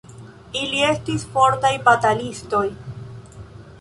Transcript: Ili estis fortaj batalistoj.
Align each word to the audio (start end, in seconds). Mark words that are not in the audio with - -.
Ili 0.61 0.79
estis 0.93 1.27
fortaj 1.35 1.73
batalistoj. 1.91 2.67